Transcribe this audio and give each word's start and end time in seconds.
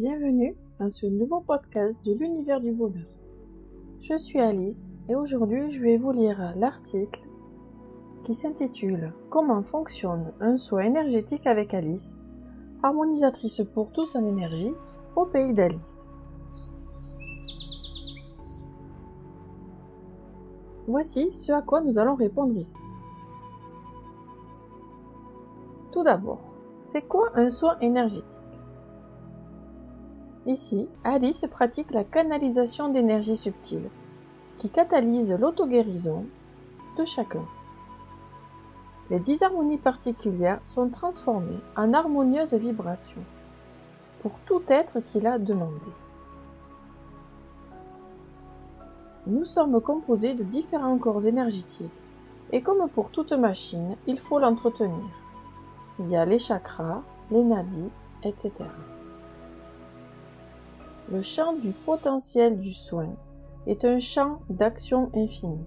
Bienvenue 0.00 0.56
dans 0.78 0.88
ce 0.88 1.04
nouveau 1.04 1.40
podcast 1.40 1.94
de 2.06 2.14
l'univers 2.14 2.58
du 2.58 2.72
bonheur. 2.72 3.04
Je 4.00 4.16
suis 4.16 4.40
Alice 4.40 4.88
et 5.10 5.14
aujourd'hui 5.14 5.72
je 5.72 5.78
vais 5.82 5.98
vous 5.98 6.10
lire 6.10 6.54
l'article 6.56 7.20
qui 8.24 8.34
s'intitule 8.34 9.12
Comment 9.28 9.62
fonctionne 9.62 10.32
un 10.40 10.56
soin 10.56 10.84
énergétique 10.84 11.46
avec 11.46 11.74
Alice, 11.74 12.16
harmonisatrice 12.82 13.60
pour 13.74 13.92
tous 13.92 14.16
en 14.16 14.24
énergie 14.24 14.72
au 15.16 15.26
pays 15.26 15.52
d'Alice. 15.52 16.08
Voici 20.88 21.30
ce 21.30 21.52
à 21.52 21.60
quoi 21.60 21.82
nous 21.82 21.98
allons 21.98 22.14
répondre 22.14 22.56
ici. 22.56 22.80
Tout 25.92 26.04
d'abord, 26.04 26.40
c'est 26.80 27.02
quoi 27.02 27.32
un 27.34 27.50
soin 27.50 27.78
énergétique? 27.80 28.39
Ici, 30.50 30.88
Alice 31.04 31.46
pratique 31.48 31.92
la 31.92 32.02
canalisation 32.02 32.88
d'énergie 32.88 33.36
subtile, 33.36 33.88
qui 34.58 34.68
catalyse 34.68 35.30
l'auto-guérison 35.30 36.24
de 36.98 37.04
chacun. 37.04 37.44
Les 39.10 39.20
disharmonies 39.20 39.78
particulières 39.78 40.58
sont 40.66 40.88
transformées 40.88 41.60
en 41.76 41.94
harmonieuses 41.94 42.54
vibrations 42.54 43.22
pour 44.22 44.32
tout 44.44 44.62
être 44.66 44.98
qui 44.98 45.20
l'a 45.20 45.38
demandé. 45.38 45.92
Nous 49.28 49.44
sommes 49.44 49.80
composés 49.80 50.34
de 50.34 50.42
différents 50.42 50.98
corps 50.98 51.24
énergétiques 51.28 51.92
et 52.50 52.60
comme 52.60 52.88
pour 52.88 53.10
toute 53.10 53.32
machine, 53.34 53.94
il 54.08 54.18
faut 54.18 54.40
l'entretenir. 54.40 55.14
Il 56.00 56.08
y 56.08 56.16
a 56.16 56.24
les 56.24 56.40
chakras, 56.40 57.02
les 57.30 57.44
nadis, 57.44 57.90
etc. 58.24 58.50
Le 61.12 61.22
champ 61.22 61.54
du 61.54 61.72
potentiel 61.72 62.60
du 62.60 62.72
soin 62.72 63.08
est 63.66 63.84
un 63.84 63.98
champ 63.98 64.38
d'action 64.48 65.10
infini. 65.12 65.58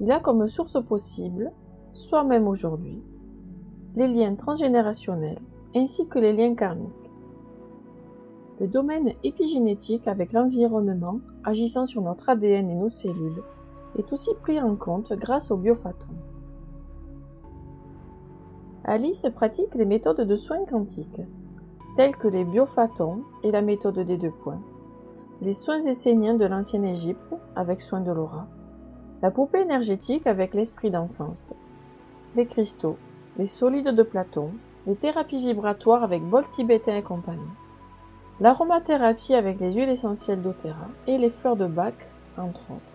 Il 0.00 0.10
a 0.10 0.18
comme 0.18 0.48
source 0.48 0.82
possible, 0.82 1.52
soit 1.92 2.24
même 2.24 2.48
aujourd'hui, 2.48 3.02
les 3.96 4.08
liens 4.08 4.34
transgénérationnels 4.34 5.40
ainsi 5.74 6.06
que 6.08 6.18
les 6.18 6.32
liens 6.32 6.54
karmiques. 6.54 6.90
Le 8.58 8.66
domaine 8.66 9.12
épigénétique 9.22 10.08
avec 10.08 10.32
l'environnement 10.32 11.20
agissant 11.44 11.84
sur 11.84 12.00
notre 12.00 12.30
ADN 12.30 12.70
et 12.70 12.74
nos 12.74 12.88
cellules 12.88 13.42
est 13.98 14.10
aussi 14.10 14.30
pris 14.40 14.58
en 14.58 14.74
compte 14.74 15.12
grâce 15.12 15.50
au 15.50 15.58
biophotons. 15.58 16.06
Alice 18.84 19.26
pratique 19.34 19.74
les 19.74 19.84
méthodes 19.84 20.26
de 20.26 20.36
soins 20.36 20.64
quantiques, 20.64 21.20
telles 21.96 22.16
que 22.16 22.28
les 22.28 22.44
biophotons 22.44 23.22
et 23.42 23.50
la 23.50 23.62
méthode 23.62 23.98
des 23.98 24.18
deux 24.18 24.30
points, 24.30 24.60
les 25.40 25.54
soins 25.54 25.80
esséniens 25.82 26.34
de 26.34 26.44
l'ancienne 26.44 26.84
Égypte 26.84 27.34
avec 27.54 27.80
soins 27.80 28.02
de 28.02 28.12
l'aura, 28.12 28.46
la 29.22 29.30
poupée 29.30 29.62
énergétique 29.62 30.26
avec 30.26 30.52
l'esprit 30.52 30.90
d'enfance, 30.90 31.52
les 32.34 32.46
cristaux, 32.46 32.98
les 33.38 33.46
solides 33.46 33.88
de 33.88 34.02
Platon, 34.02 34.50
les 34.86 34.94
thérapies 34.94 35.40
vibratoires 35.40 36.04
avec 36.04 36.22
bol 36.22 36.44
tibétain 36.54 36.96
et 36.96 37.02
compagnie, 37.02 37.40
l'aromathérapie 38.40 39.34
avec 39.34 39.58
les 39.58 39.72
huiles 39.72 39.88
essentielles 39.88 40.42
d'Otera 40.42 40.88
et 41.06 41.16
les 41.16 41.30
fleurs 41.30 41.56
de 41.56 41.66
Bach, 41.66 41.94
entre 42.36 42.60
autres. 42.70 42.92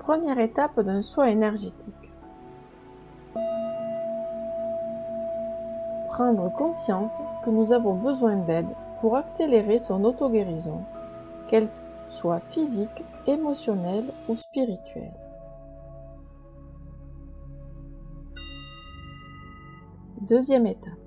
Première 0.00 0.38
étape 0.38 0.78
d'un 0.80 1.00
soin 1.00 1.24
énergétique. 1.24 2.03
Prendre 6.14 6.48
conscience 6.52 7.12
que 7.44 7.50
nous 7.50 7.72
avons 7.72 7.94
besoin 7.94 8.36
d'aide 8.36 8.68
pour 9.00 9.16
accélérer 9.16 9.80
son 9.80 10.04
auto-guérison, 10.04 10.82
qu'elle 11.48 11.68
soit 12.08 12.40
physique, 12.50 13.04
émotionnelle 13.26 14.06
ou 14.28 14.36
spirituelle. 14.36 15.12
Deuxième 20.20 20.66
étape 20.66 21.04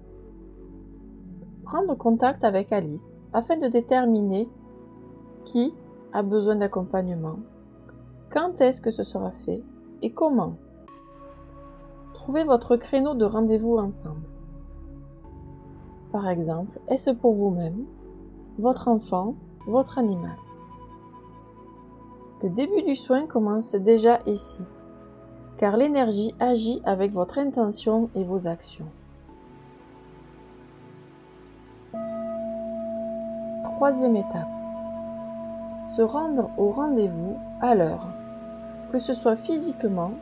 prendre 1.68 1.96
contact 1.96 2.46
avec 2.46 2.72
Alice 2.72 3.18
afin 3.34 3.58
de 3.58 3.68
déterminer 3.68 4.48
qui 5.44 5.74
a 6.14 6.24
besoin 6.24 6.56
d'accompagnement, 6.56 7.40
quand 8.32 8.62
est-ce 8.62 8.80
que 8.80 8.92
ce 8.92 9.04
sera 9.04 9.32
fait 9.32 9.62
et 10.02 10.12
comment. 10.12 10.56
Trouvez 12.14 12.46
votre 12.46 12.78
créneau 12.78 13.16
de 13.16 13.26
rendez-vous 13.26 13.78
ensemble. 13.78 14.37
Par 16.18 16.30
exemple, 16.30 16.80
est-ce 16.88 17.12
pour 17.12 17.36
vous-même, 17.36 17.86
votre 18.58 18.88
enfant, 18.88 19.36
votre 19.68 20.00
animal? 20.00 20.36
Le 22.42 22.50
début 22.50 22.82
du 22.82 22.96
soin 22.96 23.28
commence 23.28 23.76
déjà 23.76 24.22
ici, 24.26 24.58
car 25.60 25.78
l'énergie 25.78 26.34
agit 26.40 26.82
avec 26.86 27.12
votre 27.12 27.38
intention 27.38 28.10
et 28.16 28.24
vos 28.24 28.48
actions. 28.48 28.88
Troisième 33.76 34.16
étape. 34.16 34.50
Se 35.96 36.02
rendre 36.02 36.50
au 36.58 36.72
rendez-vous 36.72 37.38
à 37.62 37.76
l'heure, 37.76 38.08
que 38.92 38.98
ce 38.98 39.14
soit 39.14 39.36
physiquement 39.36 40.14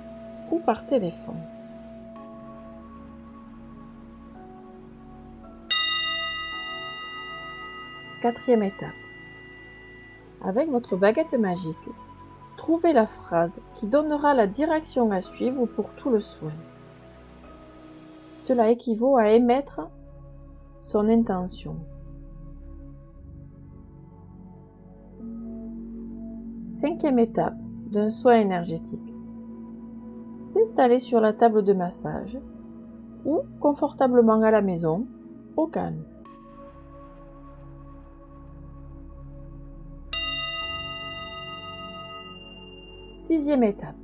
ou 0.51 0.59
par 0.59 0.85
téléphone. 0.87 1.39
Quatrième 8.25 8.63
étape. 8.63 8.89
Avec 10.43 10.67
votre 10.71 10.95
baguette 10.97 11.33
magique, 11.33 11.75
trouvez 12.57 12.91
la 12.91 13.05
phrase 13.05 13.61
qui 13.75 13.85
donnera 13.85 14.33
la 14.33 14.47
direction 14.47 15.11
à 15.11 15.21
suivre 15.21 15.67
pour 15.67 15.91
tout 15.91 16.09
le 16.09 16.21
soin. 16.21 16.53
Cela 18.39 18.71
équivaut 18.71 19.15
à 19.15 19.29
émettre 19.29 19.91
son 20.81 21.07
intention. 21.07 21.75
Cinquième 26.67 27.19
étape 27.19 27.53
d'un 27.91 28.09
soin 28.09 28.39
énergétique. 28.39 29.13
S'installer 30.47 30.97
sur 30.97 31.21
la 31.21 31.33
table 31.33 31.61
de 31.61 31.73
massage 31.73 32.39
ou 33.23 33.41
confortablement 33.59 34.41
à 34.41 34.49
la 34.49 34.63
maison, 34.63 35.05
au 35.57 35.67
calme. 35.67 36.03
Sixième 43.25 43.63
étape. 43.63 43.95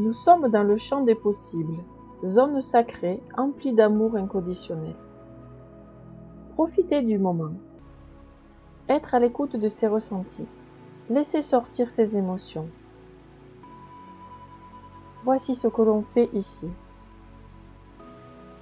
Nous 0.00 0.12
sommes 0.12 0.48
dans 0.48 0.64
le 0.64 0.76
champ 0.76 1.02
des 1.02 1.14
possibles, 1.14 1.84
zone 2.24 2.60
sacrée 2.60 3.22
emplie 3.36 3.74
d'amour 3.74 4.16
inconditionnel. 4.16 4.96
Profitez 6.54 7.00
du 7.02 7.16
moment. 7.16 7.52
Être 8.88 9.14
à 9.14 9.20
l'écoute 9.20 9.54
de 9.54 9.68
ses 9.68 9.86
ressentis. 9.86 10.48
Laissez 11.08 11.42
sortir 11.42 11.90
ses 11.90 12.16
émotions. 12.18 12.66
Voici 15.22 15.54
ce 15.54 15.68
que 15.68 15.82
l'on 15.82 16.02
fait 16.02 16.28
ici. 16.32 16.68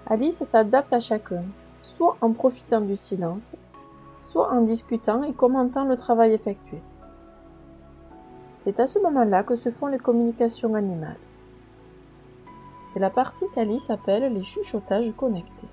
Alice 0.06 0.44
s'adapte 0.44 0.92
à 0.92 1.00
chacun, 1.00 1.44
soit 1.80 2.18
en 2.20 2.32
profitant 2.32 2.82
du 2.82 2.98
silence, 2.98 3.54
soit 4.20 4.52
en 4.52 4.60
discutant 4.60 5.22
et 5.22 5.32
commentant 5.32 5.86
le 5.86 5.96
travail 5.96 6.34
effectué. 6.34 6.82
C'est 8.64 8.80
à 8.80 8.86
ce 8.86 8.98
moment-là 8.98 9.42
que 9.42 9.56
se 9.56 9.70
font 9.70 9.86
les 9.86 9.98
communications 9.98 10.74
animales. 10.74 11.18
C'est 12.92 13.00
la 13.00 13.10
partie 13.10 13.46
qu'Alice 13.54 13.90
appelle 13.90 14.32
les 14.32 14.44
chuchotages 14.44 15.12
connectés. 15.16 15.68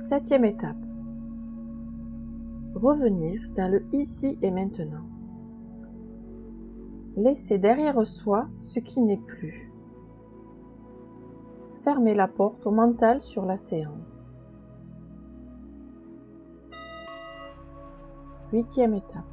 Septième 0.00 0.44
étape 0.44 0.76
revenir 2.78 3.40
dans 3.56 3.70
le 3.70 3.84
ici 3.92 4.38
et 4.42 4.50
maintenant. 4.50 5.04
Laisser 7.16 7.58
derrière 7.58 8.06
soi 8.06 8.46
ce 8.62 8.78
qui 8.78 9.00
n'est 9.00 9.16
plus. 9.16 9.70
Fermer 11.82 12.14
la 12.14 12.28
porte 12.28 12.66
au 12.66 12.70
mental 12.70 13.20
sur 13.22 13.44
la 13.44 13.56
séance. 13.56 14.17
Huitième 18.52 18.94
étape. 18.94 19.24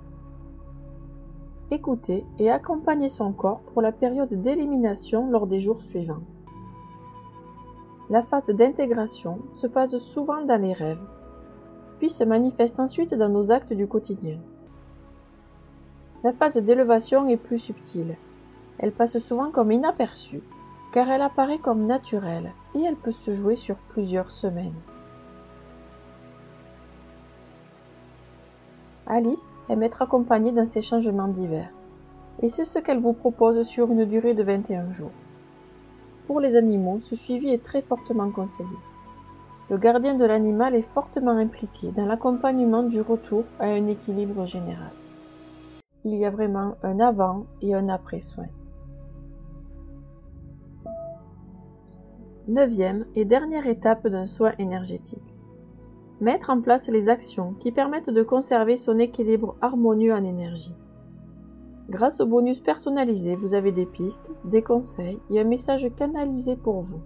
Écouter 1.72 2.26
et 2.38 2.52
accompagner 2.52 3.10
son 3.10 3.32
corps 3.32 3.62
pour 3.74 3.82
la 3.82 3.92
période 3.92 4.34
d'élimination 4.42 5.30
lors 5.30 5.48
des 5.48 5.62
jours 5.62 5.82
suivants. 5.82 6.24
La 8.10 8.22
phase 8.22 8.50
d'intégration 8.50 9.40
se 9.54 9.68
passe 9.68 9.98
souvent 9.98 10.44
dans 10.46 10.62
les 10.62 10.74
rêves 10.74 11.06
puis 12.00 12.10
se 12.10 12.24
manifeste 12.24 12.80
ensuite 12.80 13.14
dans 13.14 13.30
nos 13.30 13.52
actes 13.52 13.74
du 13.74 13.88
quotidien. 13.88 14.38
La 16.24 16.34
phase 16.34 16.58
d'élévation 16.58 17.28
est 17.28 17.38
plus 17.38 17.60
subtile. 17.60 18.18
Elle 18.80 18.92
passe 18.92 19.18
souvent 19.20 19.52
comme 19.52 19.72
inaperçue, 19.72 20.44
car 20.92 21.10
elle 21.10 21.22
apparaît 21.22 21.60
comme 21.60 21.86
naturelle 21.86 22.52
et 22.74 22.82
elle 22.82 22.96
peut 22.96 23.12
se 23.12 23.34
jouer 23.34 23.56
sur 23.56 23.76
plusieurs 23.90 24.32
semaines. 24.32 24.74
Alice 29.08 29.52
aime 29.70 29.84
être 29.84 30.02
accompagnée 30.02 30.52
dans 30.52 30.66
ces 30.66 30.82
changements 30.82 31.28
divers, 31.28 31.70
et 32.42 32.50
c'est 32.50 32.66
ce 32.66 32.80
qu'elle 32.80 33.00
vous 33.00 33.14
propose 33.14 33.62
sur 33.68 33.92
une 33.92 34.06
durée 34.06 34.34
de 34.34 34.42
21 34.42 34.94
jours. 34.94 35.12
Pour 36.26 36.40
les 36.40 36.56
animaux, 36.56 37.00
ce 37.04 37.16
suivi 37.16 37.50
est 37.50 37.64
très 37.64 37.84
fortement 37.84 38.32
conseillé. 38.32 38.68
Le 39.70 39.78
gardien 39.78 40.16
de 40.16 40.26
l'animal 40.26 40.74
est 40.74 40.90
fortement 40.94 41.38
impliqué 41.38 41.92
dans 41.92 42.06
l'accompagnement 42.06 42.82
du 42.82 43.00
retour 43.00 43.44
à 43.60 43.66
un 43.66 43.86
équilibre 43.86 44.48
général. 44.48 44.92
Il 46.04 46.16
y 46.16 46.26
a 46.26 46.32
vraiment 46.32 46.76
un 46.82 47.00
avant 47.00 47.46
et 47.62 47.76
un 47.76 47.90
après 47.90 48.22
soin. 48.22 48.48
Neuvième 52.48 53.06
et 53.16 53.26
dernière 53.26 53.68
étape 53.68 54.08
d'un 54.08 54.26
soin 54.26 54.54
énergétique. 54.58 55.35
Mettre 56.22 56.50
en 56.50 56.62
place 56.62 56.88
les 56.88 57.10
actions 57.10 57.54
qui 57.60 57.74
permettent 57.74 58.10
de 58.10 58.24
conserver 58.24 58.78
son 58.78 59.00
équilibre 59.00 59.56
harmonieux 59.62 60.14
en 60.14 60.24
énergie. 60.24 60.76
Grâce 61.90 62.22
au 62.22 62.26
bonus 62.26 62.62
personnalisé, 62.62 63.36
vous 63.36 63.54
avez 63.54 63.72
des 63.72 63.86
pistes, 63.86 64.30
des 64.46 64.62
conseils 64.62 65.20
et 65.30 65.40
un 65.42 65.44
message 65.44 65.88
canalisé 65.98 66.56
pour 66.56 66.82
vous. 66.82 67.02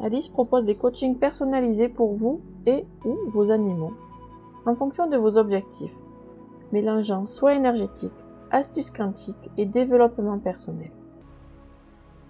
Alice 0.00 0.28
propose 0.28 0.64
des 0.64 0.76
coachings 0.76 1.18
personnalisés 1.18 1.88
pour 1.88 2.14
vous 2.14 2.40
et 2.64 2.86
ou 3.04 3.18
vos 3.30 3.50
animaux, 3.50 3.92
en 4.64 4.74
fonction 4.74 5.08
de 5.08 5.16
vos 5.16 5.36
objectifs, 5.36 5.94
mélangeant 6.72 7.26
soins 7.26 7.54
énergétiques, 7.54 8.12
astuces 8.50 8.90
quantiques 8.90 9.50
et 9.58 9.66
développement 9.66 10.38
personnel. 10.38 10.90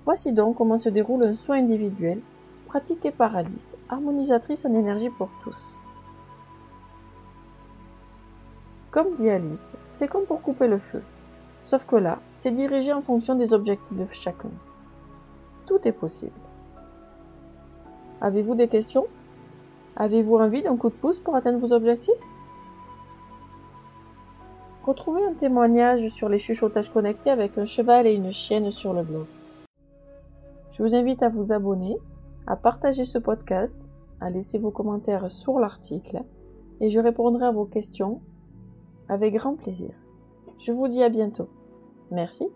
Voici 0.04 0.32
donc 0.32 0.56
comment 0.56 0.78
se 0.78 0.88
déroule 0.88 1.22
un 1.22 1.34
soin 1.34 1.58
individuel 1.58 2.20
pratiqué 2.70 3.10
par 3.10 3.34
Alice, 3.34 3.76
harmonisatrice 3.88 4.64
en 4.64 4.72
énergie 4.74 5.10
pour 5.10 5.28
tous. 5.42 5.56
Comme 8.92 9.16
dit 9.16 9.28
Alice, 9.28 9.72
c'est 9.94 10.06
comme 10.06 10.24
pour 10.24 10.40
couper 10.40 10.68
le 10.68 10.78
feu. 10.78 11.02
Sauf 11.64 11.84
que 11.84 11.96
là, 11.96 12.20
c'est 12.38 12.52
dirigé 12.52 12.92
en 12.92 13.02
fonction 13.02 13.34
des 13.34 13.52
objectifs 13.52 13.98
de 13.98 14.06
chacun. 14.12 14.50
Tout 15.66 15.80
est 15.84 15.90
possible. 15.90 16.30
Avez-vous 18.20 18.54
des 18.54 18.68
questions? 18.68 19.06
Avez-vous 19.96 20.36
envie 20.36 20.62
d'un 20.62 20.76
coup 20.76 20.90
de 20.90 20.94
pouce 20.94 21.18
pour 21.18 21.34
atteindre 21.34 21.58
vos 21.58 21.72
objectifs? 21.72 22.24
Retrouvez 24.84 25.24
un 25.24 25.34
témoignage 25.34 26.08
sur 26.10 26.28
les 26.28 26.38
chuchotages 26.38 26.92
connectés 26.92 27.30
avec 27.30 27.58
un 27.58 27.66
cheval 27.66 28.06
et 28.06 28.14
une 28.14 28.32
chienne 28.32 28.70
sur 28.70 28.92
le 28.92 29.02
blog. 29.02 29.26
Je 30.74 30.84
vous 30.84 30.94
invite 30.94 31.22
à 31.24 31.28
vous 31.28 31.50
abonner, 31.50 31.98
à 32.46 32.56
partager 32.56 33.04
ce 33.04 33.18
podcast, 33.18 33.76
à 34.20 34.30
laisser 34.30 34.58
vos 34.58 34.70
commentaires 34.70 35.30
sur 35.30 35.58
l'article 35.58 36.22
et 36.80 36.90
je 36.90 36.98
répondrai 36.98 37.46
à 37.46 37.52
vos 37.52 37.66
questions 37.66 38.20
avec 39.08 39.34
grand 39.34 39.56
plaisir. 39.56 39.90
Je 40.58 40.72
vous 40.72 40.88
dis 40.88 41.02
à 41.02 41.08
bientôt. 41.08 41.48
Merci. 42.10 42.48